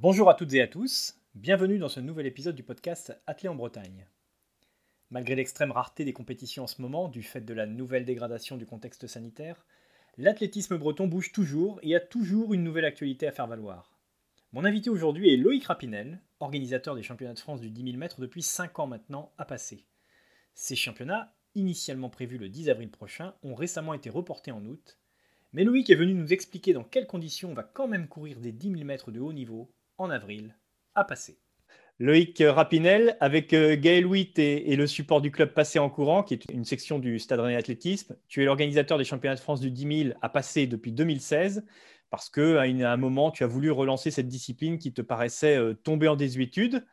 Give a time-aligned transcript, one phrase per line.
[0.00, 3.54] Bonjour à toutes et à tous, bienvenue dans ce nouvel épisode du podcast Athlé en
[3.54, 4.08] Bretagne.
[5.12, 8.66] Malgré l'extrême rareté des compétitions en ce moment, du fait de la nouvelle dégradation du
[8.66, 9.64] contexte sanitaire,
[10.18, 13.96] l'athlétisme breton bouge toujours et a toujours une nouvelle actualité à faire valoir.
[14.52, 18.20] Mon invité aujourd'hui est Loïc Rapinel, organisateur des championnats de France du 10 000 mètres
[18.20, 19.84] depuis 5 ans maintenant à passer.
[20.54, 24.98] Ces championnats, initialement prévus le 10 avril prochain, ont récemment été reportés en août
[25.54, 28.50] mais Loïc est venu nous expliquer dans quelles conditions on va quand même courir des
[28.50, 30.54] 10 000 mètres de haut niveau en avril
[30.94, 31.38] à passer.
[32.00, 36.34] Loïc Rapinel, avec euh, Gaël Witt et, le support du club Passé en courant, qui
[36.34, 39.70] est une section du Stade Rennais Athlétisme, tu es l'organisateur des championnats de France du
[39.70, 41.64] 10 000 à passer depuis 2016,
[42.10, 46.08] parce qu'à un moment, tu as voulu relancer cette discipline qui te paraissait euh, tomber
[46.08, 46.84] en désuétude.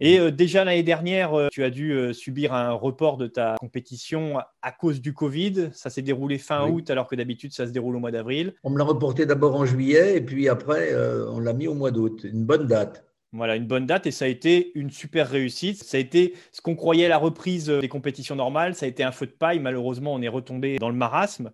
[0.00, 3.56] Et euh, déjà l'année dernière, euh, tu as dû euh, subir un report de ta
[3.58, 5.70] compétition à cause du Covid.
[5.72, 8.54] Ça s'est déroulé fin août, alors que d'habitude, ça se déroule au mois d'avril.
[8.62, 10.94] On me l'a reporté d'abord en juillet, et puis après,
[11.30, 12.24] on l'a mis au mois d'août.
[12.24, 13.04] Une bonne date.
[13.32, 15.82] Voilà, une bonne date et ça a été une super réussite.
[15.82, 18.74] Ça a été ce qu'on croyait la reprise des compétitions normales.
[18.74, 19.58] Ça a été un feu de paille.
[19.58, 21.50] Malheureusement, on est retombé dans le marasme.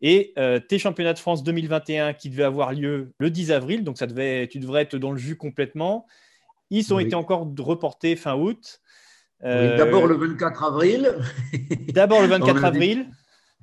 [0.00, 0.34] Et
[0.68, 4.48] tes championnats de France 2021 qui devaient avoir lieu le 10 avril, donc ça devait,
[4.48, 6.06] tu devrais être dans le jus complètement.
[6.70, 8.80] Ils ont été encore reportés fin août.
[9.42, 11.14] D'abord le 24 avril.
[11.92, 13.08] D'abord le 24 avril.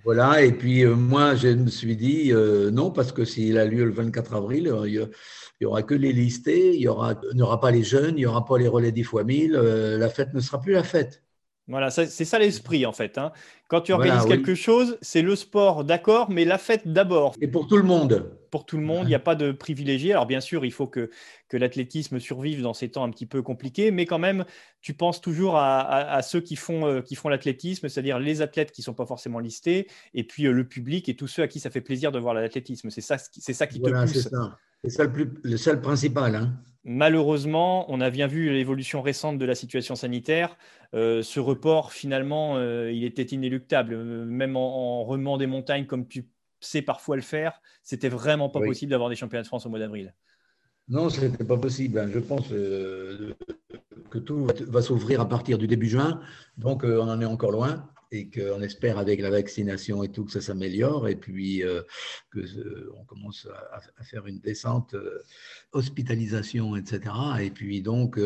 [0.05, 3.65] Voilà, et puis euh, moi, je me suis dit euh, non, parce que s'il a
[3.65, 5.09] lieu le 24 avril, euh, il
[5.59, 8.45] n'y aura que les listés, il n'y aura, aura, pas les jeunes, il n'y aura
[8.45, 11.24] pas les relais 10 fois 1000, la fête ne sera plus la fête.
[11.67, 13.17] Voilà, c'est ça l'esprit en fait.
[13.17, 13.31] Hein.
[13.67, 17.33] Quand tu organises quelque chose, c'est le sport, d'accord, mais la fête d'abord.
[17.41, 18.37] Et pour tout le monde.
[18.51, 20.11] Pour tout le monde, il n'y a pas de privilégié.
[20.11, 21.09] Alors bien sûr, il faut que,
[21.49, 24.45] que l'athlétisme survive dans ces temps un petit peu compliqués, mais quand même,
[24.81, 28.81] tu penses toujours à, ceux qui font, euh, qui font l'athlétisme, c'est-à-dire les athlètes qui
[28.81, 31.59] ne sont pas forcément listés, et puis euh, le public et tous ceux à qui
[31.59, 32.91] ça fait plaisir de voir l'athlétisme.
[32.91, 34.29] C'est ça, ça qui te pousse.
[34.83, 36.35] C'est ça, le, le seul principal.
[36.35, 36.53] Hein.
[36.87, 40.55] Malheureusement, on a bien vu l'évolution récente de la situation sanitaire.
[40.93, 43.95] Euh, ce report, finalement, euh, il était inéluctable.
[43.95, 46.29] Euh, même en, remant des montagnes, comme tu
[46.59, 49.79] sais parfois le faire, c'était vraiment pas possible d'avoir des championnats de France au mois
[49.79, 50.13] d'avril.
[50.87, 51.97] Non, ce n'était pas possible.
[51.97, 52.07] Hein.
[52.13, 56.19] Je pense que tout va s'ouvrir à partir du début juin,
[56.57, 60.31] donc on en est encore loin et qu'on espère avec la vaccination et tout que
[60.31, 61.81] ça s'améliore et puis euh,
[62.31, 63.47] que euh, on commence
[63.97, 65.23] à, faire une descente euh,
[65.71, 68.19] hospitalisation etc et puis donc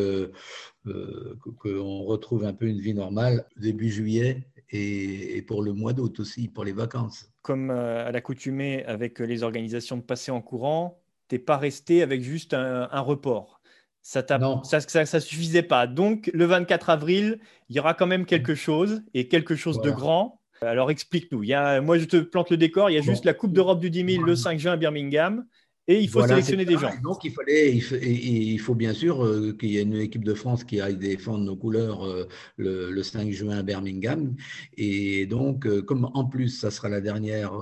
[1.58, 6.48] qu'on retrouve un peu une vie normale début juillet et, pour le mois d'août aussi
[6.48, 7.30] pour les vacances.
[7.42, 12.54] Comme à l'accoutumée avec les organisations de passer en courant, t'es pas resté avec juste
[12.54, 13.59] un report
[14.02, 15.86] ça ne ça, suffisait pas.
[15.86, 17.38] Donc, le 24 avril,
[17.68, 20.40] il y aura quand même quelque chose et quelque chose de grand.
[20.62, 21.42] Alors, explique-nous.
[21.82, 22.90] moi, je te plante le décor.
[22.90, 25.44] Il y a juste la Coupe d'Europe du 10 000 le 5 juin à Birmingham.
[25.88, 26.92] Et il faut sélectionner des gens.
[27.02, 30.62] Donc, il, fallait, il, faut bien sûr euh, qu'il y ait une équipe de France
[30.62, 34.36] qui aille défendre nos couleurs euh, le, 5 juin à Birmingham.
[34.76, 37.52] Et donc, euh, comme en plus, ça sera la dernière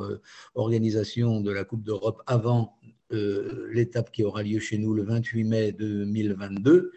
[0.54, 2.76] organisation de la Coupe d'Europe avant
[3.12, 6.92] euh, l'étape qui aura lieu chez nous le 28 mai 2022,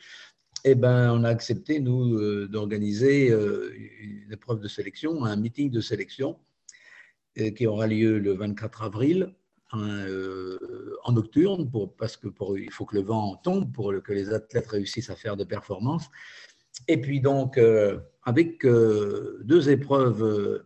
[0.63, 5.71] eh ben, on a accepté, nous, euh, d'organiser euh, une épreuve de sélection, un meeting
[5.71, 6.37] de sélection
[7.55, 9.33] qui aura lieu le 24 avril
[9.71, 10.05] hein,
[11.05, 14.67] en nocturne, pour, parce que pour, faut que le vent tombe pour que les athlètes
[14.67, 16.09] réussissent à faire des performances.
[16.89, 17.57] Et puis donc,
[18.25, 20.61] avec deux épreuves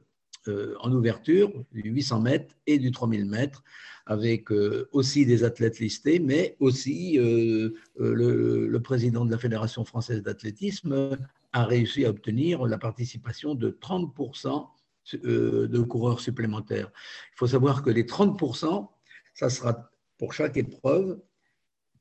[0.79, 3.63] en ouverture, du 800 mètres et du 3000 mètres,
[4.05, 9.83] avec euh, aussi des athlètes listés, mais aussi euh, euh, le, président de la Fédération
[9.83, 11.17] française d'athlétisme
[11.53, 14.67] a réussi à obtenir la participation de 30%
[15.13, 16.91] de coureurs supplémentaires.
[17.33, 18.87] Il faut savoir que les 30%,
[19.33, 21.19] ça sera pour chaque épreuve,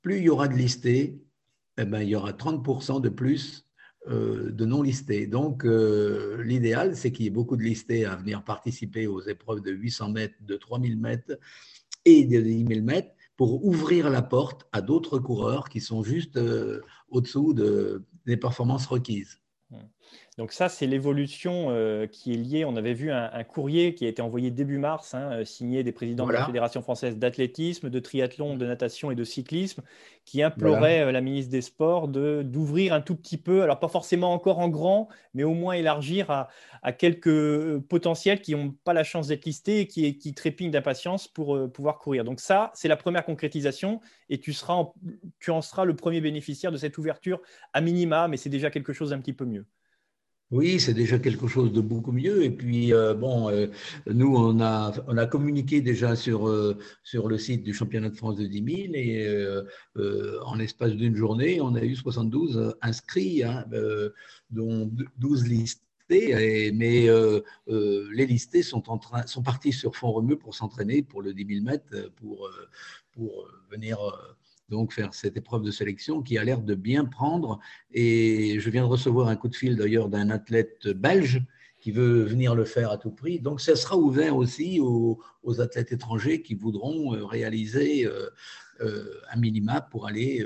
[0.03, 1.22] plus il y aura de listés,
[1.78, 3.66] eh ben, il y aura 30% de plus
[4.06, 5.26] de non listés.
[5.26, 9.70] Donc, l'idéal, c'est qu'il y ait beaucoup de listés à venir participer aux épreuves de
[9.70, 11.38] 800 mètres, de 3000 mètres
[12.04, 16.37] et de 10 000 mètres pour ouvrir la porte à d'autres coureurs qui sont juste
[16.37, 19.40] euh, au-dessous de, des performances requises.
[20.12, 20.25] Mmh.
[20.37, 22.65] Donc ça, c'est l'évolution euh, qui est liée.
[22.65, 25.93] On avait vu un, courrier qui a été envoyé début mars, hein, euh, signé des
[25.93, 29.83] présidents de la Fédération française d'athlétisme, de triathlon, de natation et de cyclisme,
[30.25, 34.33] qui implorait euh, la ministre des Sports d'ouvrir un tout petit peu, alors pas forcément
[34.33, 36.49] encore en grand, mais au moins élargir à,
[36.93, 41.71] quelques potentiels qui n'ont pas la chance d'être listés et qui, qui trépignent d'impatience pour
[41.71, 42.25] pouvoir courir.
[42.25, 44.89] Donc ça, c'est la première concrétisation et tu, seras
[45.39, 47.41] tu en seras le premier bénéficiaire de cette ouverture
[47.73, 49.65] à minima, mais c'est déjà quelque chose d'un petit peu mieux.
[50.55, 52.45] Oui, c'est déjà quelque chose de beaucoup mieux.
[52.45, 53.67] Et puis, euh, bon, euh,
[54.06, 58.15] nous, on a, on a communiqué déjà sur, euh, sur le site du championnat de
[58.15, 59.59] France de 10 000 et
[60.47, 63.65] en l'espace d'une journée, on a eu 72 inscrits, hein,
[64.51, 66.71] dont 12 listés.
[66.73, 67.09] mais
[67.67, 71.47] les listés sont, en train, sont partis sur fond remue pour s'entraîner pour le 10
[71.62, 72.49] 000 mètres, pour,
[73.11, 73.99] pour venir
[74.69, 77.61] donc faire cette épreuve de sélection qui a l'air de bien prendre.
[77.93, 81.43] Et je viens de recevoir un coup de fil d'ailleurs d'un athlète belge
[81.84, 83.40] qui veut venir le faire à tout prix.
[83.40, 85.20] Donc ça sera ouvert aussi aux,
[85.61, 88.31] athlètes étrangers qui voudront euh, réaliser euh,
[88.81, 90.43] euh, un minima pour aller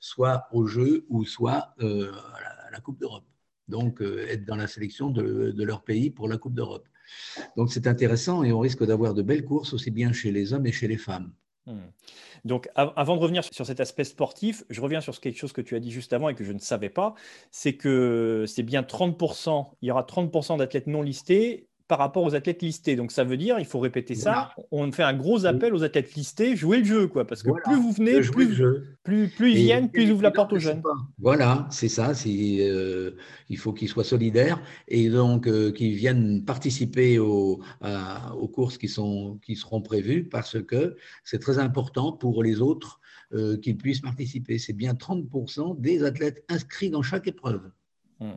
[0.00, 3.24] soit au jeu ou soit à la, Coupe d'Europe.
[3.68, 6.86] Donc être dans la sélection de, leur pays pour la Coupe d'Europe.
[7.56, 10.66] Donc c'est intéressant et on risque d'avoir de belles courses aussi bien chez les hommes
[10.66, 11.32] et chez les femmes.
[11.66, 11.78] Hmm.
[12.44, 15.76] Donc, avant de revenir sur cet aspect sportif, je reviens sur quelque chose que tu
[15.76, 17.14] as dit juste avant et que je ne savais pas,
[17.52, 22.34] c'est que c'est bien 30%, il y aura 30% d'athlètes non listés par rapport aux
[22.34, 22.96] athlètes listés.
[22.96, 26.14] Donc ça veut dire, il faut répéter ça, on fait un gros appel aux athlètes
[26.14, 27.26] listés, jouez le jeu, quoi.
[27.26, 28.62] Parce que plus vous venez, plus,
[29.02, 30.82] plus, plus, ils viennent, plus ils ouvrent la porte aux jeunes.
[31.18, 32.12] Voilà, c'est ça.
[32.26, 33.10] Euh,
[33.50, 34.58] il faut qu'ils soient solidaires
[34.88, 37.60] et donc euh, qu'ils viennent participer aux,
[38.38, 43.00] aux courses qui, sont, qui seront prévues parce que c'est très important pour les autres
[43.34, 44.56] euh, qu'ils puissent participer.
[44.56, 47.70] C'est bien 30% des athlètes inscrits dans chaque épreuve.
[48.22, 48.36] Hmm.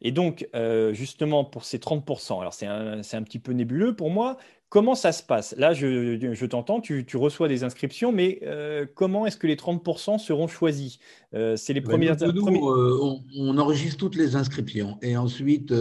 [0.00, 4.10] Et donc, euh, justement, pour ces 30%, alors c'est un, un, petit peu nébuleux pour
[4.10, 4.36] moi,
[4.68, 5.54] comment ça se passe?
[5.56, 9.56] Là, je, je t'entends, tu, tu, reçois des inscriptions, mais euh, comment est-ce que les
[9.56, 10.98] 30% seront choisis?
[11.34, 12.16] Euh, C'est les ben, premières...
[12.20, 15.72] on, on, enregistre toutes les inscriptions et ensuite,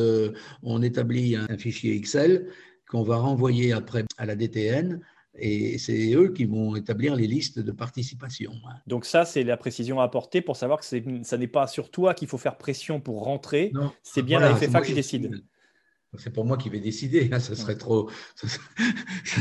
[0.62, 2.48] on établit un fichier Excel
[2.88, 5.02] qu'on va renvoyer après à la DTN
[5.36, 8.52] et c'est eux qui vont établir les listes de participation.
[8.68, 8.76] Hein.
[8.88, 10.86] Donc ça, c'est la précision à apporter pour savoir que
[11.24, 13.72] ça n'est pas sur toi qu'il faut faire pression pour rentrer,
[14.04, 15.44] c'est bien la FFA qui décide.
[16.18, 17.40] C'est pour moi qui vais décider, hein.
[17.40, 18.48] ça, serait trop, ça,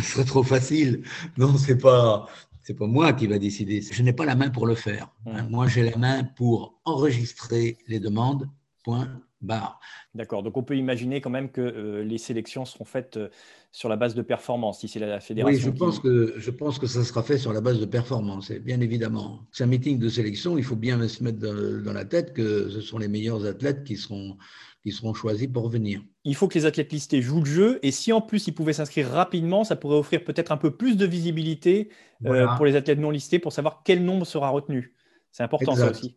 [0.03, 1.03] serait trop facile.
[1.37, 2.29] Non, c'est pas,
[2.63, 3.83] c'est pas moi qui va décider.
[3.83, 5.13] Je n'ai pas la main pour le faire.
[5.27, 5.49] Hein.
[5.51, 8.49] Moi, j'ai la main pour enregistrer les demandes.
[8.85, 9.81] Point barre.
[10.15, 10.43] D'accord.
[10.43, 13.29] Donc on peut imaginer quand même que euh, les sélections seront faites euh,
[13.73, 15.57] sur la base de performance, si c'est la fédération.
[15.57, 18.51] Oui, je, pense que, je pense que ça sera fait sur la base de performance,
[18.51, 19.47] bien évidemment.
[19.53, 22.81] C'est un meeting de sélection, il faut bien se mettre dans, la tête que ce
[22.81, 24.37] sont les meilleurs athlètes qui seront,
[24.83, 26.03] qui seront choisis pour venir.
[26.25, 28.73] Il faut que les athlètes listés jouent le jeu, et si en plus ils pouvaient
[28.73, 31.91] s'inscrire rapidement, ça pourrait offrir peut-être un peu plus de visibilité
[32.27, 34.95] euh, pour les athlètes non listés pour savoir quel nombre sera retenu.
[35.31, 36.17] C'est important ça aussi.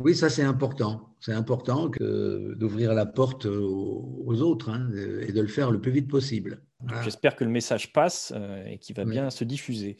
[0.00, 1.16] Oui, ça c'est important.
[1.20, 4.90] C'est important d'ouvrir la porte aux, autres hein,
[5.22, 6.62] et de le faire le plus vite possible.
[7.02, 9.96] J'espère que le message passe euh, et qu'il va bien se diffuser.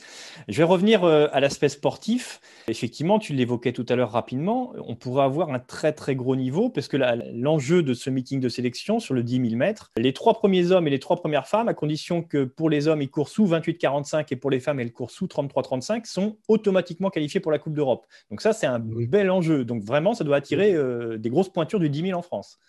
[0.46, 2.40] Je vais revenir euh, à l'aspect sportif.
[2.68, 6.70] Effectivement, tu l'évoquais tout à l'heure rapidement, on pourrait avoir un très très gros niveau
[6.70, 6.96] parce que
[7.32, 10.86] l'enjeu de ce meeting de sélection sur le 10 000 mètres, les trois premiers hommes
[10.86, 14.26] et les trois premières femmes, à condition que pour les hommes ils courent sous 28-45
[14.30, 18.06] et pour les femmes elles courent sous 33-35, sont automatiquement qualifiés pour la Coupe d'Europe.
[18.30, 19.64] Donc ça, c'est un bel enjeu.
[19.64, 22.60] Donc vraiment, ça doit attirer euh, des grosses pointures du 10 000 en France.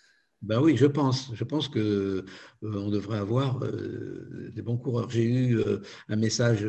[0.42, 1.34] Ben oui, je pense.
[1.34, 2.24] Je pense que
[2.62, 5.10] euh, devrait avoir euh, des bons coureurs.
[5.10, 6.62] J'ai eu euh, un message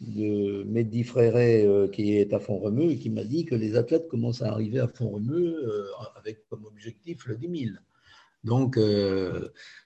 [0.00, 4.42] de Mehdi Fréret qui est à Font-Romeu et qui m'a dit que les athlètes commencent
[4.42, 5.66] à arriver à Font-Romeu
[6.16, 7.76] avec comme objectif le 10 000.
[8.42, 8.78] Donc,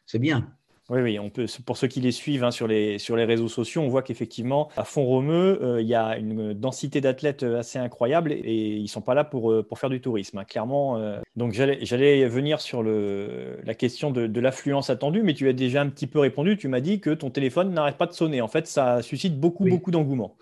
[0.06, 0.58] c'est bien.
[0.90, 3.49] Oui, oui, on peut, pour ceux qui les suivent hein, sur, les, sur les réseaux
[3.49, 7.79] sociaux, on voit qu'effectivement, à Font-Romeu, euh, il y a une densité d'athlètes euh, assez
[7.79, 10.99] incroyable et, ils ne sont pas là pour, euh, pour faire du tourisme, hein, clairement.
[11.37, 15.88] donc, j'allais venir sur le, la question de, l'affluence attendue, mais tu as déjà un
[15.88, 16.57] petit peu répondu.
[16.57, 18.40] Tu m'as dit que ton téléphone n'arrête pas de sonner.
[18.40, 20.37] En fait, ça suscite beaucoup, beaucoup d'engouement.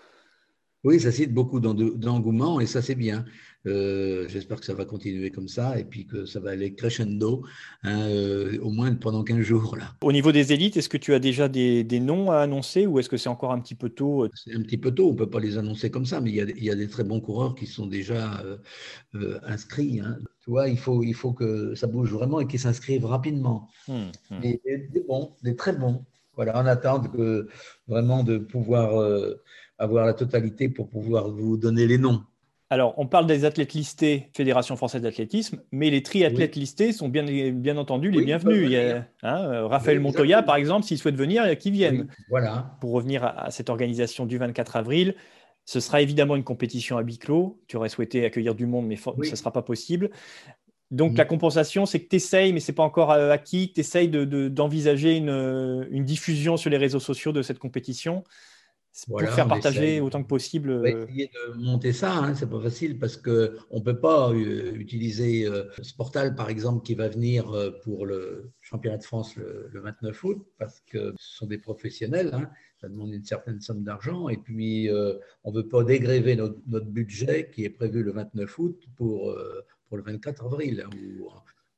[0.87, 3.25] Oui, ça suscite beaucoup d'engouement et ça, c'est bien.
[3.65, 7.43] Euh, j'espère que ça va continuer comme ça et puis que ça va aller crescendo,
[7.83, 9.75] hein, euh, au moins pendant 15 jours.
[9.75, 9.97] Là.
[10.01, 13.09] Au niveau des élites, est-ce que tu as déjà des, noms à annoncer ou est-ce
[13.09, 14.29] que c'est encore un petit peu tôt euh?
[14.33, 16.63] C'est un petit peu tôt, on ne peut pas les annoncer comme ça, mais il
[16.63, 18.41] y a, des très bons coureurs qui sont déjà
[19.45, 19.99] inscrits.
[19.99, 20.17] Hein.
[20.39, 23.67] Tu vois, il faut, il faut que ça bouge vraiment et qu'ils s'inscrivent rapidement.
[23.89, 24.39] Hum, hum.
[24.39, 26.05] des bons, des très bons.
[26.37, 27.49] Voilà, en attente que,
[27.89, 29.03] vraiment de pouvoir
[29.77, 32.21] avoir la totalité pour pouvoir vous donner les noms.
[32.69, 37.23] Alors, on parle des athlètes listés, Fédération française d'athlétisme, mais les triathlètes listés sont bien,
[37.53, 38.63] bien entendu les bienvenus.
[38.63, 41.55] Il y a, hein, euh, Raphaël Montoya, par exemple, s'il souhaite venir, il y a
[41.55, 42.07] qui viennent.
[42.29, 42.77] voilà.
[42.81, 45.15] Pour revenir à, cette organisation du 24 avril,
[45.63, 47.61] ce sera évidemment une compétition à huis clos.
[47.67, 50.09] Tu aurais souhaité accueillir du monde, mais ce ne sera pas possible.
[50.91, 51.17] Donc, mm.
[51.17, 54.09] la compensation, c'est que tu essayes, mais ce n'est pas encore euh, acquis, tu essayes
[54.09, 58.25] d'envisager une, une diffusion sur les réseaux sociaux de cette compétition.
[59.05, 60.71] Pour faire partager autant que possible.
[60.71, 63.99] On va euh, essayer de monter ça, hein, c'est pas facile parce qu'on ne peut
[63.99, 69.35] pas euh, utiliser euh, Sportal par exemple qui va venir pour le championnat de France
[69.35, 72.49] le, 29 août parce que ce sont des professionnels, hein,
[72.81, 74.89] ça demande une certaine somme d'argent et puis
[75.43, 79.35] on ne veut pas dégréver notre, budget qui est prévu le 29 août pour,
[79.87, 80.85] pour le 24 avril.
[80.95, 81.29] Ou,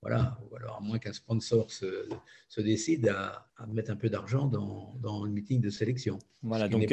[0.02, 2.08] voilà, ou alors à moins qu'un sponsor se,
[2.48, 6.20] se décide à, mettre un peu d'argent dans, dans, le meeting de sélection.
[6.42, 6.88] Voilà, donc,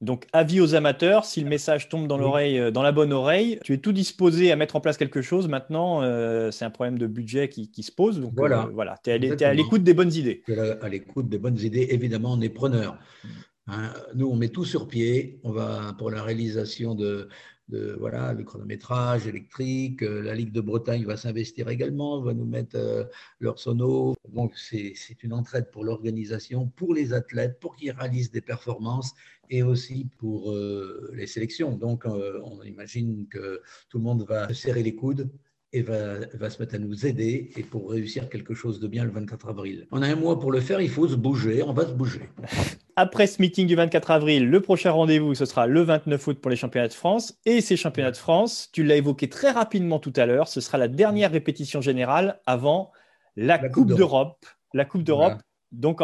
[0.00, 3.58] donc avis aux amateurs, si le message tombe dans l'oreille, euh, dans la bonne oreille,
[3.64, 5.48] tu es tout disposé à mettre en place quelque chose.
[5.48, 8.20] Maintenant, euh, c'est un problème de budget qui, qui se pose.
[8.20, 10.42] Donc voilà, euh, voilà tu es à l'écoute des bonnes idées.
[10.82, 12.98] À l'écoute des bonnes idées, évidemment, on est preneur.
[13.24, 13.28] Mm.
[13.66, 15.40] Hein, nous, on met tout sur pied.
[15.42, 17.28] On va pour la réalisation de,
[17.68, 20.02] voilà, le chronométrage électrique.
[20.02, 23.04] Euh, la Ligue de Bretagne va s'investir également, va nous mettre euh,
[23.40, 24.14] leur sono.
[24.28, 29.12] Donc, c'est une entraide pour l'organisation, pour les athlètes, pour qu'ils réalisent des performances
[29.50, 31.76] et aussi pour euh, les sélections.
[31.76, 35.30] Donc, on imagine que tout le monde va serrer les coudes
[35.72, 39.04] et va, va, se mettre à nous aider et pour réussir quelque chose de bien
[39.04, 39.86] le 24 avril.
[39.90, 42.30] On a un mois pour le faire, il faut se bouger, on va se bouger.
[42.96, 46.48] Après ce meeting du 24 avril, le prochain rendez-vous, ce sera le 29 août pour
[46.48, 47.36] les championnats de France.
[47.44, 50.78] Et ces championnats de France, tu l'as évoqué très rapidement tout à l'heure, ce sera
[50.78, 52.92] la dernière répétition générale avant
[53.36, 54.46] la, Coupe, d'Europe.
[54.74, 55.40] La Coupe d'Europe.
[55.72, 56.00] Donc,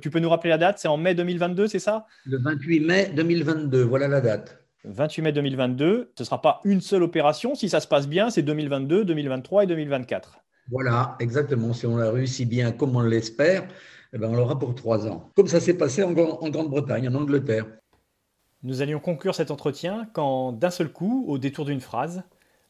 [0.00, 2.06] tu peux nous rappeler la date C'est en mai 2022, c'est ça?
[2.24, 4.58] Le 28 mai 2022, voilà la date.
[4.84, 6.10] 28 mai 2022.
[6.16, 7.54] Ce ne sera pas une seule opération.
[7.54, 10.40] Si ça se passe bien, c'est 2022, 2023 et 2024.
[10.72, 11.72] Voilà, exactement.
[11.72, 13.68] Si on la réussit bien comme on l'espère,
[14.12, 15.30] eh ben on l'aura pour trois ans.
[15.34, 17.66] Comme ça s'est passé en, Grande-Bretagne, en Angleterre.
[18.62, 22.22] Nous allions conclure cet entretien quand, d'un seul coup, au détour d'une phrase,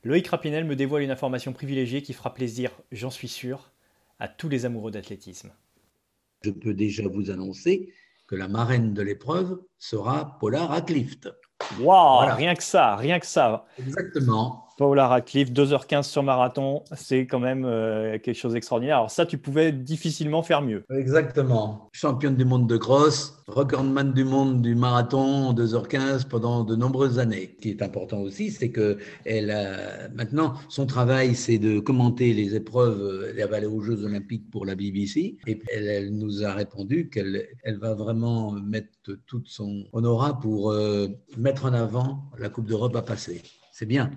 [0.04, 3.72] Loïc Rapinel me dévoile une information privilégiée qui fera plaisir, j'en suis sûr,
[4.18, 5.52] à tous les amoureux d'athlétisme.
[6.42, 7.92] Je peux déjà vous annoncer
[8.26, 11.18] que la marraine de l'épreuve sera Paula Radcliffe.
[11.80, 13.66] Waouh, rien que ça, rien que ça.
[13.78, 14.68] Exactement.
[14.78, 18.96] Paula Radcliffe, 2h15 sur marathon, c'est quand même euh, quelque chose d'extraordinaire.
[18.96, 20.84] Alors ça, tu pouvais difficilement faire mieux.
[20.90, 21.88] Exactement.
[21.92, 27.54] Championne du monde de cross, recordman du monde du marathon, 2h15 pendant de nombreuses années.
[27.56, 32.32] Ce qui est important aussi, c'est que elle a, maintenant, son travail, c'est de commenter
[32.32, 33.34] les épreuves.
[33.36, 35.36] Elle va aller aux Jeux Olympiques pour la BBC.
[35.46, 38.88] Et elle, nous a répondu qu'elle elle va vraiment mettre
[39.26, 43.42] tout son honorat pour euh, mettre en avant la Coupe d'Europe à passer.
[43.72, 44.10] C'est bien.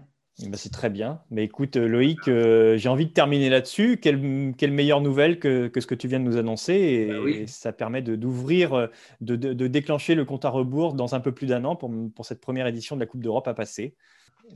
[0.44, 1.22] Eh ben, c'est très bien.
[1.32, 3.98] Mais écoute, euh, Loïc, euh, j'ai envie de terminer là-dessus.
[4.02, 6.74] Quelle, meilleure nouvelle que, ce que tu viens de nous annoncer?
[6.74, 8.88] Et, bah ça permet d'ouvrir, euh,
[9.22, 12.26] de, de, déclencher le compte à rebours dans un peu plus d'un an pour, pour,
[12.26, 13.96] cette première édition de la Coupe d'Europe à passer.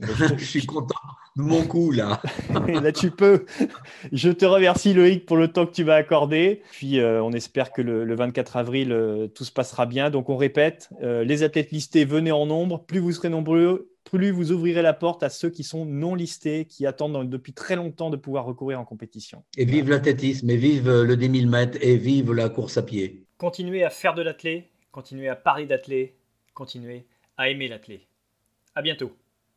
[0.36, 0.94] Je, suis content
[1.36, 2.20] de mon coup là.
[2.68, 3.46] là, tu peux.
[4.12, 6.62] Je te remercie Loïc pour le temps que tu m'as accordé.
[6.70, 10.10] Puis on espère que le, 24 avril, tout se passera bien.
[10.10, 12.84] Donc on répète, les athlètes listés, venez en nombre.
[12.84, 16.64] Plus vous serez nombreux, plus vous ouvrirez la porte à ceux qui sont non listés,
[16.64, 19.44] qui attendent depuis très longtemps de pouvoir recourir en compétition.
[19.56, 23.24] Et vive l'athlétisme, et vive le 10 000 mètres, et vive la course à pied.
[23.38, 26.16] Continuez à faire de l'athlé, continuez à parler d'athlé,
[26.54, 28.06] continuez à aimer l'athlé.
[28.74, 29.12] À bientôt.